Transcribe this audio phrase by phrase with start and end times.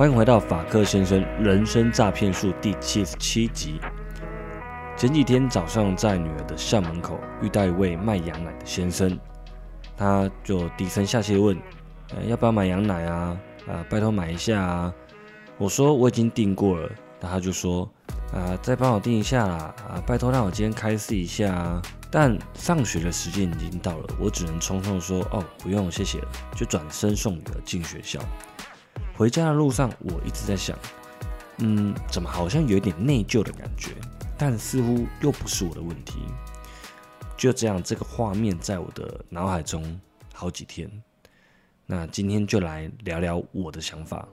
[0.00, 3.78] 欢迎回到法克先生人生诈骗术第七十七集。
[4.96, 9.20] 前几天早上在女儿的校门口遇到一位卖羊奶的先生，
[9.98, 11.54] 他就低声下气问：“，
[12.26, 13.38] 要不要买羊奶啊？
[13.68, 14.94] 啊，拜托买一下啊！”
[15.60, 16.90] 我说：“我已经订过了。”
[17.20, 17.86] 那他就说
[18.32, 19.74] ：“啊，再帮我订一下啦！
[19.86, 28.18] 啊，拜托让我今天开试一下啊！”但上学的时间已经到了，我只能匆匆说：“哦，不用，谢谢了。”就转身送女儿进学校。
[29.20, 30.74] 回家的路上，我一直在想，
[31.58, 33.90] 嗯，怎么好像有点内疚的感觉，
[34.38, 36.20] 但似乎又不是我的问题。
[37.36, 40.00] 就这样，这个画面在我的脑海中
[40.32, 40.90] 好几天。
[41.84, 44.26] 那今天就来聊聊我的想法。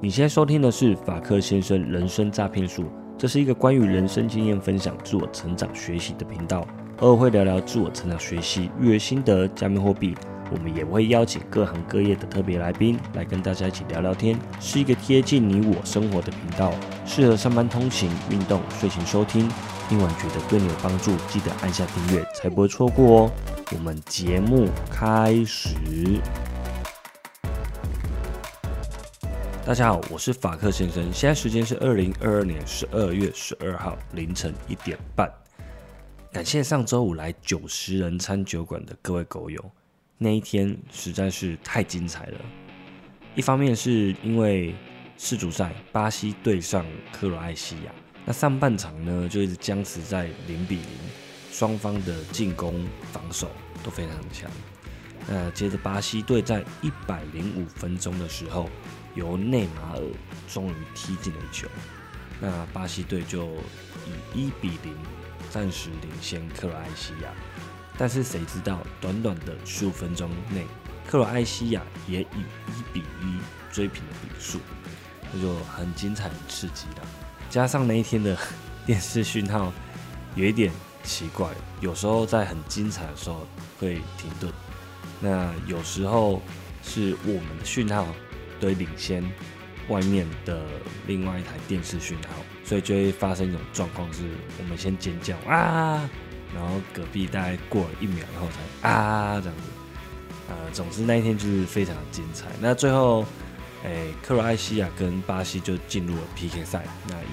[0.00, 2.86] 你现在收听的是法克先生人生诈骗术，
[3.18, 6.66] 这是一个关于人生经验分享、自我成长学习的频道，
[7.00, 10.16] 偶尔会聊聊自我成长学习、育儿心得、加密货币。
[10.52, 16.74] 我们也会邀请各行各业的特别来宾来跟大家一起聊聊天，是一个贴近你我生活的频道，
[17.06, 19.48] 适合上班通勤、运动、睡前收听。
[19.88, 23.32] 听完觉得对你有帮助，记得按下订阅，才不会错过哦。
[23.72, 25.74] 我们节目开始。
[29.64, 35.30] 大家好，我是法克先生，现在时间是二零二二年十二月十二号凌晨一点半。
[36.30, 39.62] 感谢上周五来九十人餐酒馆的各位狗友。
[40.22, 42.40] 那一天实在是太精彩了。
[43.34, 44.72] 一方面是因为
[45.18, 47.92] 世足赛，巴西对上克罗埃西亚，
[48.24, 50.86] 那上半场呢就一直僵持在零比零，
[51.50, 53.50] 双方的进攻、防守
[53.82, 54.48] 都非常强。
[55.28, 58.68] 那接着巴西队在一百零五分钟的时候，
[59.16, 60.02] 由内马尔
[60.48, 61.66] 终于踢进了球，
[62.40, 63.46] 那巴西队就
[64.06, 64.94] 以一比零
[65.50, 67.32] 暂时领先克罗埃西亚。
[68.02, 70.66] 但是谁知道，短短的十五分钟内，
[71.06, 72.24] 克罗埃西亚也以
[72.66, 73.38] 一比一
[73.72, 74.58] 追平了比数，
[75.32, 77.06] 这就很精彩、很刺激了。
[77.48, 78.36] 加上那一天的
[78.84, 79.72] 电视讯号
[80.34, 80.72] 有一点
[81.04, 81.48] 奇怪，
[81.80, 83.46] 有时候在很精彩的时候
[83.78, 84.52] 会停顿，
[85.20, 86.42] 那有时候
[86.82, 88.08] 是我们的讯号
[88.58, 89.22] 对领先
[89.88, 90.66] 外面的
[91.06, 92.34] 另外一台电视讯号，
[92.64, 94.24] 所以就会发生一种状况，是
[94.58, 96.10] 我们先尖叫啊。
[96.54, 99.62] 然后隔壁大概过了一秒，然后才啊这样子，
[100.48, 102.46] 呃，总之那一天就是非常精彩。
[102.60, 103.24] 那最后，
[103.84, 107.26] 哎，克罗埃西亚跟巴西就进入了 PK 赛，那以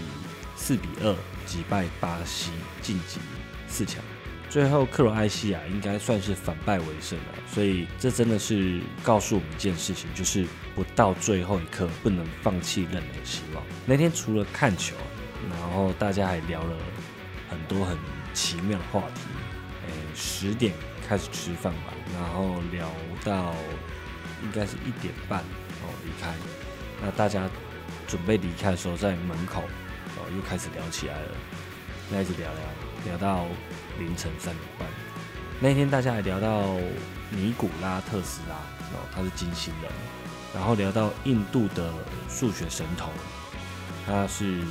[0.55, 1.15] 四比二
[1.45, 3.19] 击败巴西晋级
[3.67, 4.01] 四强。
[4.49, 13.63] 最后克罗埃西亚应该算是反败为胜了，所以这真的是告诉我们一件事情，就是不到最后一刻不能放弃任何希望。
[13.85, 14.95] 那天除了看球，
[15.49, 16.77] 然后大家还聊了
[17.49, 17.97] 很多很。
[18.39, 19.21] 奇妙的话题，
[19.85, 20.73] 诶，十点
[21.05, 22.89] 开始吃饭吧，然后聊
[23.21, 23.53] 到
[24.41, 26.33] 应该是一点半哦离开。
[27.01, 27.49] 那大家
[28.07, 29.61] 准备离开的时候，在门口
[30.15, 31.31] 哦又开始聊起来了，
[32.09, 33.45] 那一直聊聊聊到
[33.99, 34.87] 凌晨三点半。
[35.59, 36.77] 那天大家还聊到
[37.29, 38.55] 尼古拉特斯拉
[38.93, 39.91] 哦，他是金星人，
[40.55, 41.93] 然后聊到印度的
[42.29, 43.11] 数学神童，
[44.05, 44.61] 他是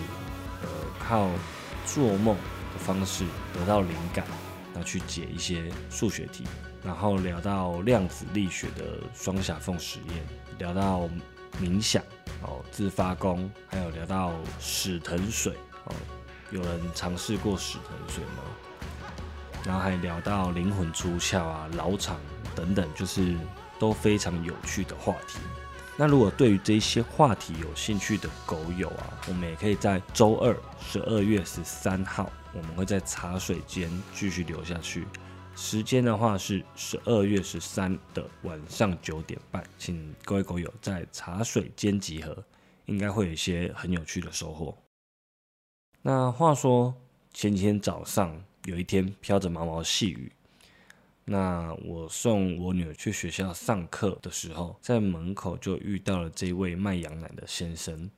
[0.63, 0.69] 呃
[0.99, 1.29] 靠
[1.85, 2.35] 做梦。
[2.89, 4.25] 方式得到灵感，
[4.73, 6.43] 那去解一些数学题，
[6.83, 10.25] 然后聊到量子力学的双狭缝实验，
[10.59, 11.07] 聊到
[11.61, 12.03] 冥想
[12.41, 15.53] 哦，自发功，还有聊到史藤水
[15.85, 15.95] 哦，
[16.51, 18.43] 有人尝试过史藤水吗？
[19.67, 22.19] 然后还聊到灵魂出窍啊、老场
[22.57, 23.37] 等等，就是
[23.79, 25.39] 都非常有趣的话题。
[26.01, 32.31] 那如果对于这些话题有兴趣的狗友啊，我们也可以在周二十二月十三号。
[32.55, 35.09] 我们会在茶水间继续留下去，
[35.57, 42.45] 时间的话是十二月十三的晚上九点半，请各位狗友在茶水间集合，
[42.87, 44.73] 应该会有一些很有趣的收获。
[46.01, 46.95] 那话说
[47.35, 50.31] 前几天早上有一天飘着毛毛细雨，
[51.31, 58.11] 那我送我女儿去学校上课的时候，在门口就遇到了这位卖羊奶的先生，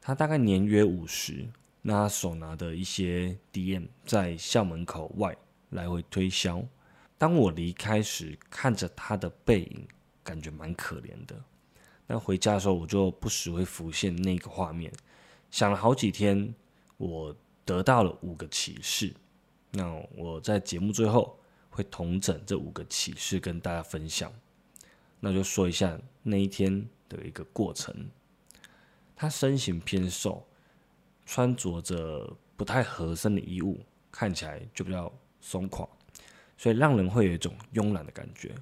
[0.00, 1.48] 他大概年约五十。
[1.82, 5.36] 那他手拿的一些 DM 在校门口外
[5.70, 6.64] 来回推销。
[7.18, 9.86] 当我离开时，看着他的背影，
[10.22, 11.34] 感觉蛮可怜的。
[12.06, 14.92] 那回家的时候，我就不时会浮现那个画面，
[15.50, 16.54] 想了好几天，
[16.98, 17.34] 我
[17.64, 19.12] 得到了五个启示。
[19.72, 21.36] 那我在节目最后
[21.74, 24.32] 会同整这五个启示跟大家分享。
[25.20, 28.08] 那就说一下那一天的一个过程。
[29.16, 30.46] 他身形偏瘦。
[31.26, 33.80] 穿着着不太合身的衣物，
[34.12, 35.10] 看起来就比较
[35.40, 35.88] 松垮，
[36.58, 38.54] 所以让人会有一种慵懒的感觉。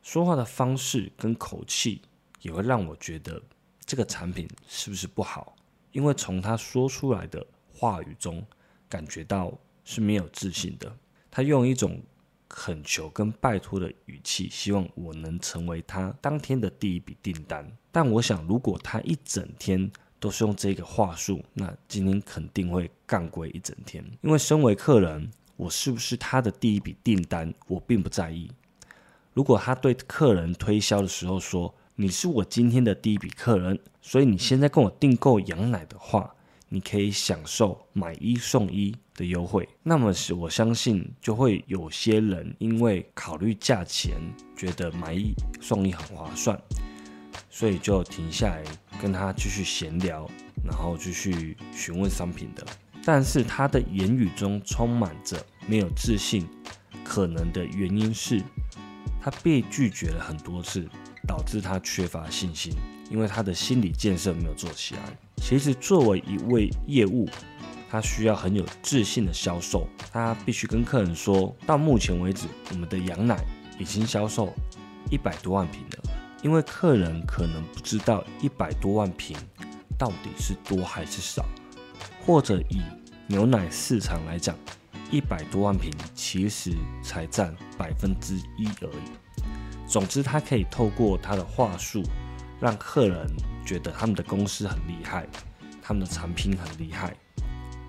[0.00, 2.00] 说话的方式跟口气
[2.40, 3.42] 也会让我觉得
[3.84, 5.56] 这个产品是不是不好，
[5.90, 7.44] 因为从他说出来的
[7.74, 8.46] 话语中
[8.88, 9.52] 感觉到
[9.84, 10.96] 是没有自信的。
[11.32, 12.00] 他用一种
[12.48, 17.70] 恳求跟拜托的语气，希望我能成为他当天的第一笔订单。
[17.92, 24.04] 但我想，如果他一整天都是用这个话术，那今天肯定会干归一整天。
[24.22, 28.50] 因为身为客人，我是不是他的第一笔订单，我并不在意。
[29.34, 36.34] 如果他对客人推销的时候说：“你是我今天的第一笔客人，所以你现在跟我订购羊奶的话，
[36.68, 44.16] 你可以享受买一送一的优惠。”那么是我相信就会有些人因为考虑价钱，
[44.56, 46.60] 觉得买一送一很划算，
[47.50, 48.64] 所以就停下来
[49.00, 50.28] 跟他继续闲聊，
[50.64, 52.66] 然后继续询问商品的。
[53.04, 56.46] 但是他的言语中充满着没有自信，
[57.04, 58.42] 可能的原因是。
[59.20, 60.88] 他被拒绝了很多次，
[61.26, 62.72] 导致他缺乏信心，
[63.10, 65.02] 因为他的心理建设没有做起来。
[65.40, 67.28] 其实，作为一位业务，
[67.90, 73.42] 他需要很有自信的销售，他必须跟客人说到目前为止，我们的羊奶
[73.78, 74.52] 已经销售
[75.10, 76.10] 一百多万瓶了。
[76.42, 79.36] 因为客人可能不知道一百多万瓶
[79.98, 81.44] 到底是多还是少，
[82.24, 82.80] 或者以
[83.26, 84.54] 牛奶市场来讲。
[85.10, 86.70] 一百多万瓶其实
[87.02, 89.46] 才占百分之一而已。
[89.86, 92.02] 总之，他可以透过他的话术，
[92.60, 93.26] 让客人
[93.68, 95.26] 觉得他们的公司很厉害，
[95.82, 97.14] 他们的产品很厉害。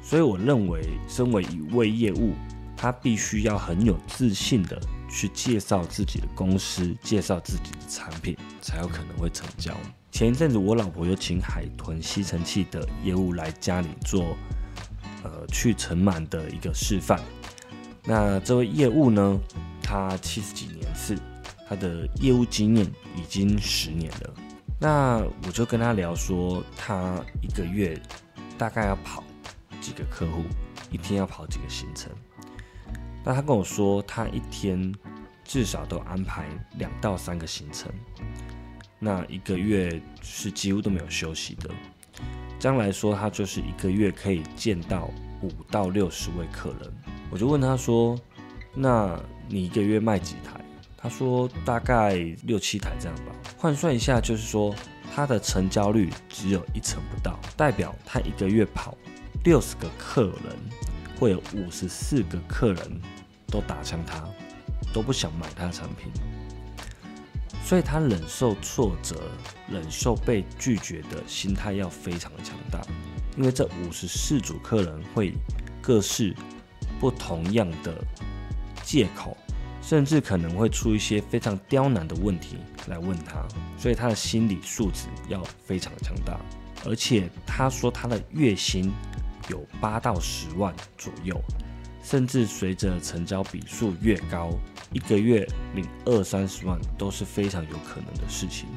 [0.03, 2.33] 所以，我认为，身为一位业务，
[2.75, 4.77] 他必须要很有自信的
[5.09, 9.73] 去介绍自己的公司，介绍自己的产品，才有可能会成交。
[10.11, 14.35] 前一阵子，我老婆有请海豚吸尘器的业务来家里做。
[15.21, 17.19] 呃，去尘螨的一个示范。
[18.05, 19.37] 那这位业务呢，
[19.83, 21.13] 他七十几年次，
[21.67, 22.85] 他的业务经验
[23.17, 24.33] 已经十年了。
[24.79, 28.01] 那我就跟他聊说，他一个月
[28.57, 29.21] 大概要跑
[29.81, 30.43] 几个客户，
[30.89, 32.09] 一天要跑几个行程。
[33.25, 34.93] 那他跟我说，他一天
[35.43, 36.45] 至少都安排
[36.77, 37.91] 两到三个行程，
[38.97, 41.69] 那一个月是几乎都没有休息的。
[42.57, 45.09] 这样来说，他就是一个月可以见到
[45.41, 46.93] 五到六十位客人。
[47.29, 48.17] 我就问他说
[48.73, 50.59] ：“那你一个月卖几台？”
[50.97, 54.73] 他说：“大概六七台这样吧。”换算一下，就是说
[55.13, 58.97] 他的成交率只有一成不到，代表他一个月跑
[59.44, 60.56] 六十个客人，
[61.19, 63.01] 会有五十四个客人
[63.47, 64.23] 都打枪他，
[64.94, 66.09] 都不想买他的产品。
[67.61, 69.29] 所以他忍受挫折、
[69.69, 72.79] 忍受被拒绝的心态要非常的强大，
[73.38, 75.33] 因为这五十四组客人会
[75.81, 76.33] 各式
[76.97, 77.94] 不同样的
[78.83, 79.35] 借口，
[79.81, 83.47] 甚至可能会出一些非常刁难的问题来问他，
[83.77, 86.39] 所以他的心理素质要非常的强大。
[86.85, 88.91] 而且他说他的月薪
[89.49, 91.39] 有八到十万左右，
[92.03, 94.51] 甚至随着成交笔数越高。
[94.91, 98.67] 一个月领二三十万都是非常有可能的事情，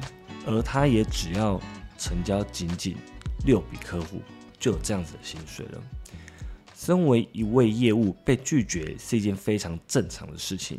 [0.45, 1.59] 而他也只要
[1.97, 2.95] 成交仅仅
[3.45, 4.21] 六笔客户，
[4.59, 5.81] 就有这样子的薪水了。
[6.85, 10.77] 身为一位业务被拒绝是一件非常正常的事情。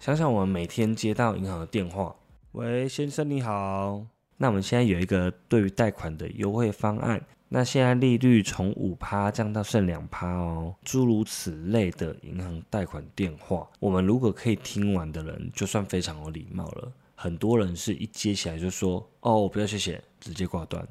[0.00, 2.16] 想想我们每天接到银行的电话，
[2.52, 4.02] 喂，先生你好，
[4.38, 7.22] 那我们现在有一个对于贷款的优惠方案。
[7.50, 16.90] 那现在利率从五趴降到剩两趴哦，诸如此类的银行贷款电话，我们如果可以听完的人，就算非常有礼貌了。
[17.14, 20.82] 很多人是一接起来就说：“哦，不要谢谢，直接挂断。”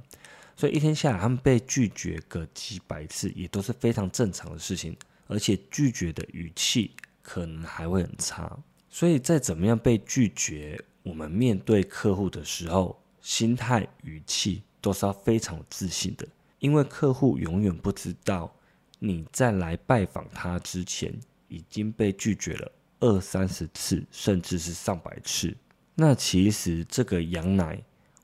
[0.60, 4.94] 所以一天下来，他们被拒绝个几百次，也都是非常正常的事情，
[5.28, 8.60] 而且拒绝的语气可能还会很差。
[8.89, 16.28] 所以再怎么样被拒绝，我们面对客户的时候，心态语气都是要非常自信的。
[16.60, 18.54] 因为客户永远不知道
[19.00, 25.56] 你在来拜访他之前已经被拒绝了二三十次，甚至是上百次。
[25.96, 27.82] 那其实这个羊奶，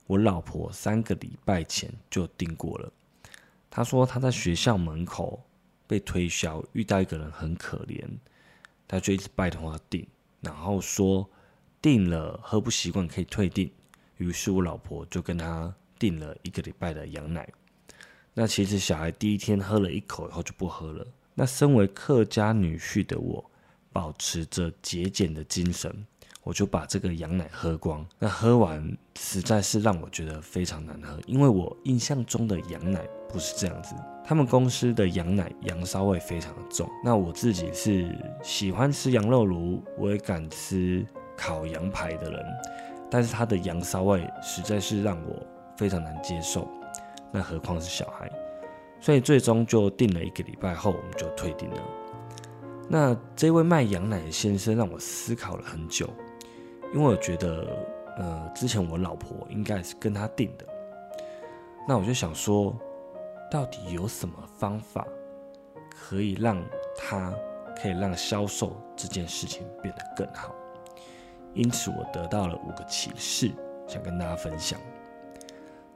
[0.08, 2.92] 我老婆三个礼拜前就订过了。
[3.70, 5.44] 她说她在学校门口
[5.88, 8.04] 被推销，遇到一个人很可怜，
[8.88, 10.06] 她就一直拜托他订，
[10.42, 11.28] 然后说
[11.82, 13.72] 订了喝不习惯可以退订。
[14.18, 17.48] 于是我老婆就跟他订了一个礼拜的羊奶。
[18.34, 21.06] 那其实小孩第一天喝了一口以后就不喝了。
[21.34, 23.52] 那身为客家女婿的我，
[23.92, 26.06] 保持着节俭的精神，
[26.46, 28.06] 我就把这个羊奶喝光。
[28.18, 33.94] 那喝完实在是让我觉得非常难喝，因为我印象中的羊奶不是这样子。
[34.24, 36.90] 他们公司的羊奶羊骚味非常的重。
[37.04, 42.46] 那我自己是喜欢吃羊肉炉，我也敢吃烤羊排的人，
[43.10, 45.36] 但是它的羊骚味实在是让我
[45.76, 46.68] 非常难接受，
[47.32, 48.32] 那何况是小孩？
[49.02, 51.82] 所以最终就定了一个礼拜后，我们就退订了。
[52.88, 56.08] 那这位卖羊奶的先生让我思考了很久，
[56.94, 57.68] 因为我觉得，
[58.18, 60.66] 呃，之前我老婆应该是跟他定的，
[61.88, 62.76] 那我就想说，
[63.52, 65.06] 到底有什么方法
[65.90, 66.64] 可以让
[66.98, 67.34] 他
[67.82, 70.56] 可以让销售这件事情变得更好？
[71.54, 73.52] 因此，我得到了五个启示，
[73.88, 74.80] 想跟大家分享。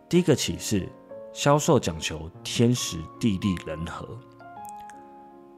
[0.07, 0.89] 第一个启示。
[1.31, 4.17] 销售讲求天时地利人和。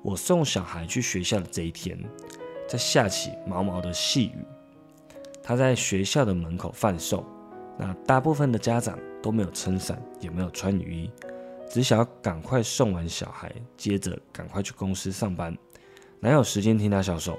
[0.04, 1.98] 我送小孩去学校的这一天，
[2.68, 4.46] 在下起毛毛的细雨，
[5.52, 7.26] 他在学校的门口贩售。
[7.78, 11.12] 那大部分的家长都没有撑伞，也没有穿雨衣，
[11.70, 15.54] 只想要赶快送完小孩，接着赶快去公司上班，
[16.22, 17.38] 哪有时间听他销售？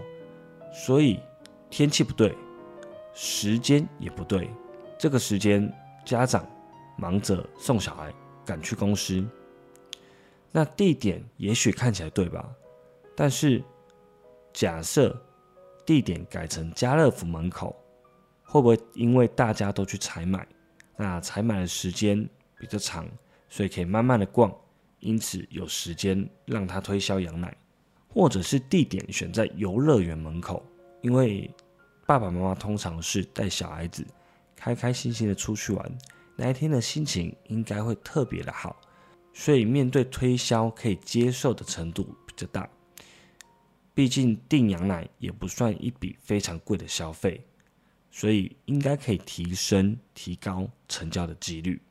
[0.75, 1.21] 所以
[1.71, 2.37] 天气不对，
[3.15, 4.51] 时间也不对。
[4.99, 5.73] 这个时间，
[6.05, 6.47] 家长
[6.99, 8.13] 忙着送小孩。
[8.45, 9.25] 赶去公司，
[10.51, 12.47] 那地点也许看起来对吧？
[13.17, 13.63] 但是
[14.53, 15.19] 假设
[15.87, 17.75] 地点改成家乐福门口，
[18.53, 20.47] 会不会因为大家都去采买，
[20.99, 22.29] 那采买的时间
[22.59, 23.09] 比较长，
[23.49, 24.55] 所以可以慢慢的逛，
[25.01, 27.57] 因此有时间让他推销羊奶，
[28.11, 30.63] 或者是地点选在游乐园门口，
[31.01, 31.51] 因为
[32.05, 34.07] 爸爸妈妈通常是带小孩子
[34.55, 35.99] 开开心心的出去玩。
[36.37, 38.79] 那一天的心情应该会特别的好，
[39.33, 42.69] 所以面对推销可以接受的程度比较大。
[43.95, 47.43] 毕竟订羊奶也不算一笔非常贵的消费，
[48.13, 51.83] 所以应该可以提升、提高成交的几率。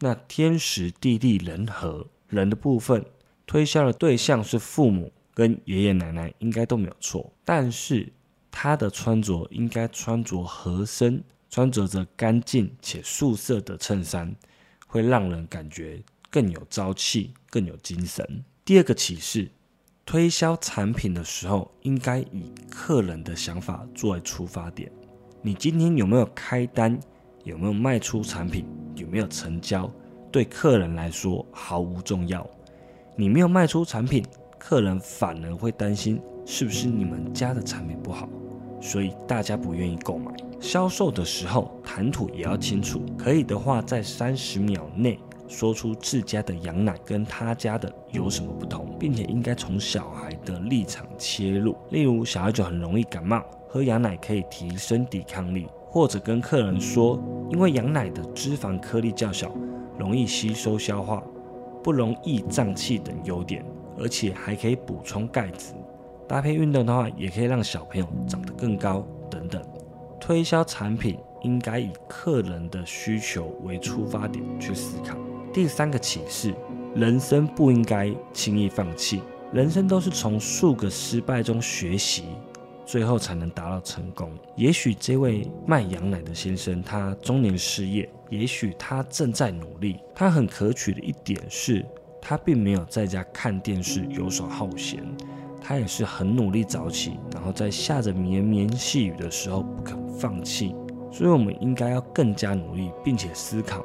[0.00, 3.06] 那天时地利人和，人的部分，
[3.46, 7.32] 推销的对象是父母跟爷爷奶奶，应该都没有错。
[7.44, 8.12] 但是
[8.50, 11.22] 他的穿着应该穿着合身。
[11.48, 14.34] 穿着着干净且素色的衬衫，
[14.88, 18.44] 会让人感觉更有朝气、更有精神。
[18.64, 19.48] 第二个启示：
[20.04, 24.90] 推销产品的时候，应该以客人的想法作为出发点。
[25.46, 26.98] 你今天有没有开单？
[27.44, 28.66] 有没有卖出产品？
[28.96, 29.88] 有没有成交？
[30.32, 32.44] 对客人来说毫无重要。
[33.14, 34.24] 你没有卖出产品，
[34.58, 38.28] 客人反而会担心是不是你们家的产品不好，
[38.80, 40.32] 所以大家不愿意购买。
[40.58, 53.44] 销售的时候谈吐也要清楚，可以的话在三十秒内说出自家的羊奶跟他家的有什么不同，并且应该从小孩的立场切入，例如小孩就很容易感冒，
[53.76, 59.54] 喝羊奶可以提升抵抗力，或者跟客人说，因为羊奶的脂肪颗粒较小，
[59.98, 61.22] 容易吸收消化，
[61.84, 63.62] 不容易胀气等优点，
[63.98, 65.74] 而且还可以补充钙质，
[66.26, 69.62] 搭配运动的话，也可以让小朋友长得更高等等。
[70.18, 75.18] 推销产品应该以客人的需求为出发点去思考。
[75.52, 76.54] 第三个启示：
[76.94, 79.20] 人生不应该轻易放弃，
[79.52, 82.24] 人生都是从数个失败中学习，
[82.86, 84.30] 最后才能达到成功。
[84.54, 89.98] 也许这位卖羊奶的先生他中年失业，也许他正在努力。
[90.14, 91.84] 他很可取的一点是，
[92.22, 95.04] 他并没有在家看电视游手好闲。
[95.60, 100.72] 他也是很努力早起，然后在下着绵绵细雨的时候不肯放弃。
[101.10, 103.84] 所以，我们应该要更加努力，并且思考：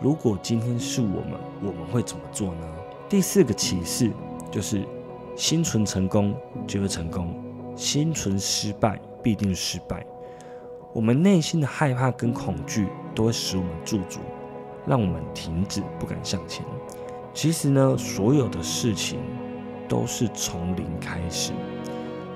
[0.00, 2.60] 如果今天是我们，我们会怎么做呢？
[3.08, 4.12] 第四个启示
[4.52, 4.86] 就是：
[5.34, 6.32] 心存成功
[6.68, 7.34] 就会成功，
[7.78, 10.04] 心存失败必定失败。
[10.92, 14.20] 我们内心的害怕跟恐惧都会使我们驻足，
[14.86, 16.62] 让我们停止不敢向前。
[17.32, 19.18] 其实呢，所有的事情。
[19.88, 21.50] 都是从零开始，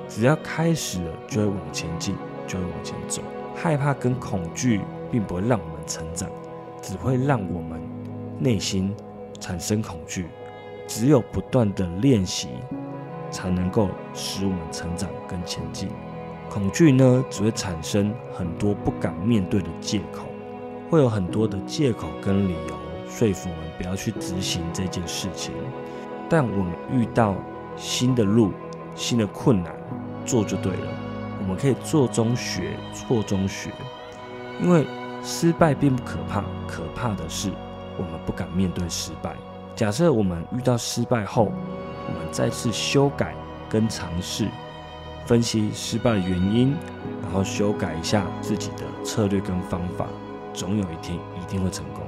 [0.08, 3.20] 只要开始了，就会往前进，就会往前走。
[3.54, 4.80] 害怕跟恐惧
[5.10, 6.30] 并不会让我们成长，
[6.80, 7.78] 只会让我们
[8.38, 8.96] 内心
[9.38, 10.28] 产生恐惧。
[10.86, 12.48] 只有不断的练习，
[13.32, 15.88] 才能够使我们成长跟前进。
[16.48, 20.26] 恐惧呢，只会产生很多不敢面对的借口，
[20.90, 22.74] 会有很多的借口跟理由
[23.08, 25.52] 说服我们不要去执行这件事情。
[26.28, 27.34] 但我们遇到
[27.76, 28.52] 新的路、
[28.94, 29.74] 新的困难，
[30.24, 30.86] 做就对了。
[31.40, 33.70] 我们可以做中学，错中学。
[34.62, 34.86] 因为
[35.22, 37.50] 失败并不可怕，可怕的是
[37.98, 39.34] 我们不敢面对失败。
[39.74, 41.50] 假设我们遇到失败后，
[42.32, 43.32] 再次修改
[43.68, 44.48] 跟尝试，
[45.24, 46.74] 分析失败的原因，
[47.22, 50.06] 然后修改一下自己的策略跟方法，
[50.52, 52.02] 总有一天一定会成功。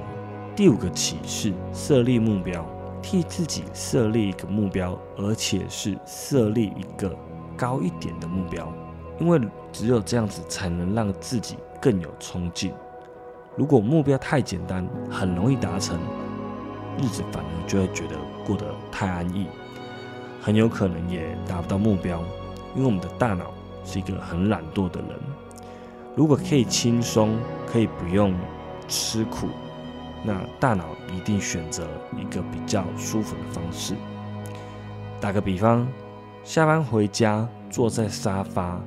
[0.55, 2.65] 第五个启示：设立目标。
[3.01, 7.15] 替自己设立一个目标，而且是设立一个
[7.55, 8.67] 高一点的目标，
[9.19, 9.39] 因为
[9.71, 12.73] 只有这样子才能让自己更有冲劲。
[13.55, 15.99] 如果目标太简单，很容易达成，
[16.97, 19.45] 日子反而就会觉得过得太安逸，
[20.45, 22.23] 很有可能也达不到目标。
[22.75, 23.51] 因为我们的大脑
[23.83, 25.19] 是一个很懒惰的人，
[26.15, 27.35] 如果可以轻松，
[27.65, 28.31] 可以不用
[28.87, 29.47] 吃苦，
[30.23, 33.95] 那大脑一定选择一个比较舒服的方式。
[35.19, 35.87] 打个比方，
[36.43, 38.79] 下班回家坐在沙发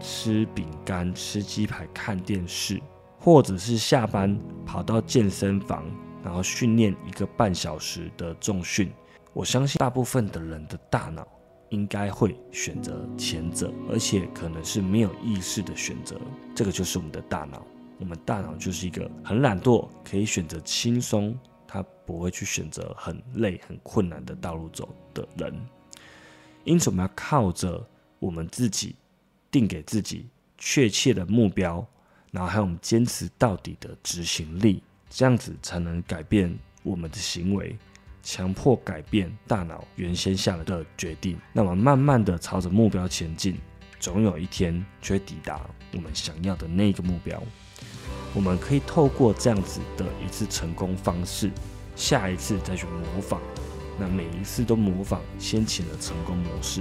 [0.00, 2.80] 吃饼干、吃鸡排、看电视。
[3.24, 5.84] 或者是下班跑到健身房，
[6.24, 8.90] 然后训练一个半小时的重训，
[9.32, 11.26] 我相信大部分的人的大脑
[11.70, 16.20] 应该会选择前者，而且可能是没有意识的选择。
[16.54, 17.64] 这个就是我们的大脑，
[17.98, 21.34] 我们大脑就是一个很懒惰，可以选择轻松，
[21.66, 25.54] 他不会去选择很累、很困难的道路走的人。
[26.64, 27.84] 因此，我们要靠着
[28.18, 28.94] 我们自己
[29.50, 31.84] 定给自己确切的目标。
[32.30, 37.76] 然后还有我们坚持到底的执行力，这样子才能改变我们的行为，
[38.22, 41.36] 强迫改变大脑原先下了的决定。
[41.52, 43.58] 那么慢慢的朝着目标前进，
[43.98, 45.60] 总有一天却抵达
[45.92, 47.42] 我们想要的那个目标。
[48.34, 51.50] 我们可以透过这样子的一次成功方式，
[51.94, 53.40] 下一次再去模仿，
[53.98, 56.80] 那每一次都模仿先前的成功模式。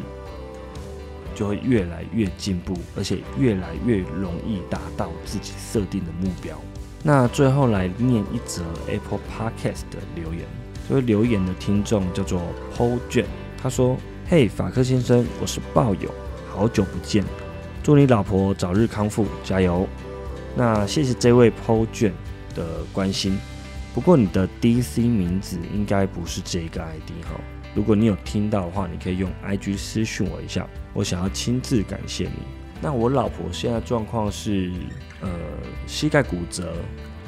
[1.34, 6.60] 就会越来越进步，而且越来越容易达到自己设定的目标。
[7.04, 10.46] 那最后来念一则 Apple Podcast 的留言，
[10.88, 12.42] 这位留言的听众叫做
[12.76, 13.26] Paul 卷，
[13.62, 13.98] 他说
[14.28, 16.14] ：“嘿，法克先生，我是报友，
[16.50, 17.24] 好久不见，
[17.82, 19.88] 祝你老婆早日康复，加油。”
[20.56, 22.14] 那谢谢这位 Paul 卷
[22.54, 23.38] 的关心，
[23.94, 27.40] 不过你的 DC 名字应该不是这个 ID 哈。
[27.74, 32.34] 如果你有听到的话，你可以用 IG 私讯我一下，我想要亲自感谢你。
[32.82, 34.72] 那我老婆现在状况是，
[35.22, 35.30] 呃，
[35.88, 36.74] 膝盖骨折，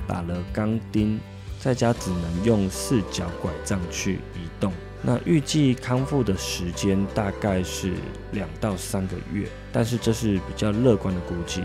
[0.05, 1.17] 打了钢钉，
[1.63, 4.73] 在家只能用四脚拐杖去移动。
[5.01, 7.93] 那预计康复的时间大概是
[8.33, 11.63] 两到三个月，但是这是比较乐观的估计。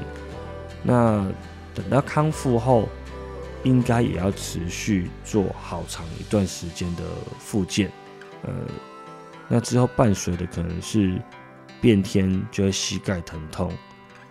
[0.85, 1.29] 那
[1.75, 2.89] 等到康复后，
[3.65, 7.03] 应该也要持续做好长一段时间的
[7.41, 7.91] 复健。
[8.45, 8.53] 呃，
[9.49, 11.21] 那之后伴随的可能是
[11.81, 13.73] 变天，就会膝盖疼痛，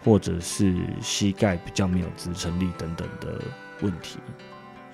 [0.02, 3.42] 或者是膝盖比较没有支撑力等等的
[3.82, 4.18] 问题。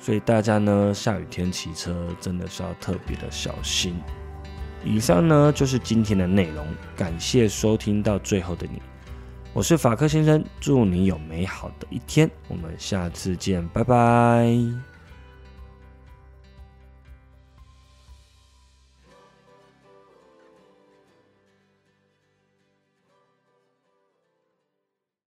[0.04, 3.96] 所以大家呢，下雨天骑车真的是要特别的小心。
[4.84, 8.82] 以上呢就是今天的内容，感谢收听到最后的你，
[9.54, 14.93] 我是法克先生，祝你有美好的一天，我们下次见，拜拜。